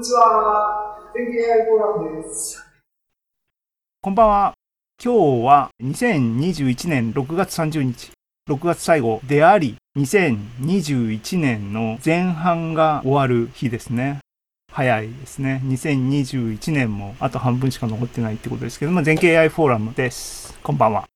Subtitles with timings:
[0.00, 0.96] にちは。
[1.14, 2.64] 天気 AI フォーラムです。
[4.00, 4.54] こんばんは。
[5.04, 8.10] 今日は2021年6月30日、
[8.48, 14.20] 6月最後であり、2021年の前半が終わる日ですね。
[14.72, 15.60] 早いですね。
[15.66, 20.58] 2021年もあと半分しか残ってないってことですけども、全景 AI フォーラムです。
[20.62, 21.06] こんばんは。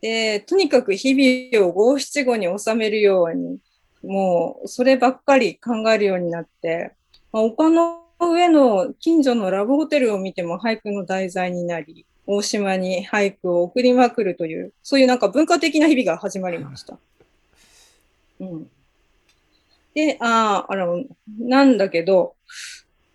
[0.00, 3.60] で、とにかく日々を五七五に収めるように、
[4.02, 6.96] もうそればっかり考えるようになって、
[7.32, 16.98] まあ、丘の上の近所のラブホテルを見ても俳句の題材になり、大島に俳句を送りまくるという、そういうなんか文化的な日々が始まりました。
[18.40, 18.70] うん。
[19.94, 21.04] で、ああ、あの、
[21.38, 22.36] なんだけど、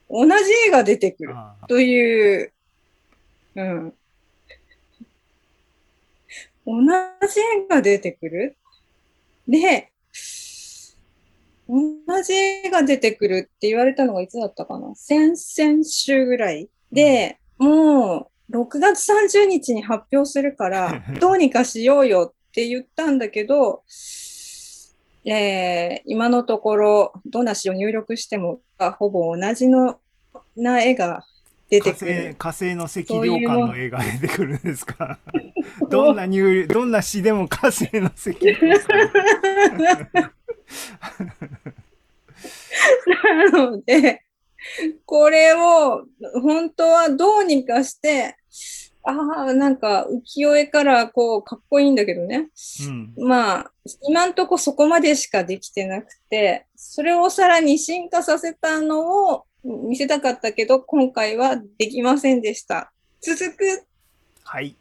[0.09, 0.33] 同じ
[0.67, 1.35] 絵が出てくる
[1.67, 2.51] という、
[3.55, 3.93] うん。
[6.65, 8.55] 同じ絵が出てくる？
[9.47, 9.91] で、
[11.67, 14.93] 同じ絵が出てくるって言われたのがいつだったかな？
[14.95, 23.83] 先々週ぐらいで、もう6月30日に発表するから、 どうにかしようよって言ったんだけど、
[25.25, 28.59] えー、今のところ、どんな詩を入力しても、
[28.99, 29.99] ほぼ同じの
[30.55, 31.25] な絵が
[31.69, 32.35] 出てくる。
[32.37, 35.17] 火星の赤涼感の絵が出てくるんですか？
[35.89, 38.55] どんな入、どんな詩でも火星の赤涼
[40.13, 40.31] 感。
[43.51, 44.23] なので、
[45.05, 46.05] これを
[46.41, 48.37] 本当はどうにかして、
[49.03, 52.49] ああ、なんか浮世絵からこうかっこいいんだけどね。
[52.87, 53.71] うん、まあ、
[54.07, 62.91] 今んとこそこまでしかできてなくて、それをさらに進化させたのを見せたかったけど、今回はできませんでした。
[63.21, 63.83] 続く。
[64.43, 64.75] はい。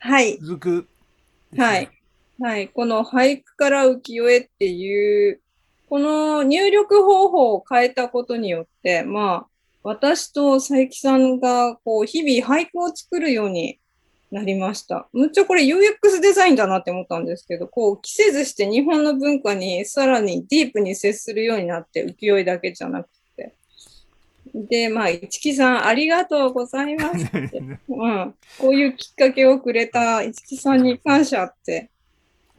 [0.00, 0.38] はい。
[0.38, 0.88] 続く、
[1.52, 1.99] ね、はい。
[2.40, 2.68] はい。
[2.70, 5.42] この俳句から浮世絵っていう、
[5.90, 9.46] この入力方法を変えたことによって、まあ、
[9.82, 13.78] 私と佐伯さんが、こう、日々俳句を作るように
[14.30, 15.06] なりました。
[15.12, 23.54] むっちゃこれ UX デザインだなって思ったんですけど、こう、着せずして日本の文化にさらにディープに接するようになって、浮世絵だけじゃなくて。
[24.54, 27.62] で、まあ、市木さん、ありがとうございますって。
[27.88, 28.34] うん。
[28.58, 31.90] こういうきっかけをくれた市木さんに感謝って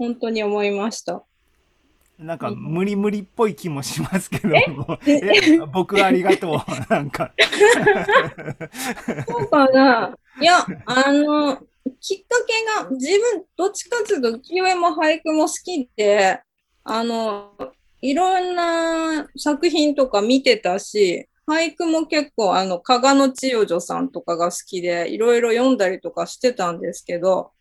[0.02, 1.24] 本当に思いました。
[2.18, 5.60] なんか無理無理っぽい気もしますけども、え？
[5.72, 7.32] 僕ありがとう、なんか。
[9.28, 11.56] そうかないや、あの、
[12.00, 12.44] きっか
[12.80, 16.40] けが、自分、どっちかっていうと、浮世絵も俳句も好きで、
[16.84, 17.52] あの、
[18.02, 27.52] いろんな作品とか見てたし、俳句も結構、あの、加賀の千代女さんとかが好きで、いろいろ読んだりとかしてたんですけど、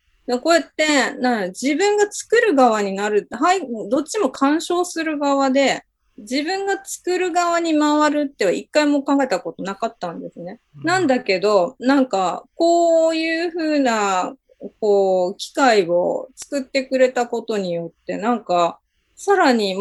[0.41, 5.83] こうやってな自分が作る側になる、はい、どっちも干渉する側で、
[6.17, 10.59] 自分が作る側に回るっては一回も考えたことなかったんですね。
[10.77, 14.35] うん、なんだけど、なんか、こういうふうな、
[14.79, 18.79] こう、機械を作ってくれたことによって、なんか、
[19.15, 19.75] さらに、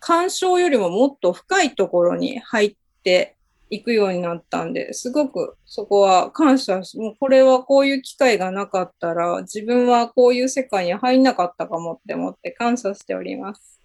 [0.00, 3.36] 干渉よりももっと深いところに入って
[3.74, 13.83] 行くようになったんで、すごくそこは感謝し、もうこれはこういう機会がなかったら、自分はこういう世界に入んなかったかもって思って感謝しております。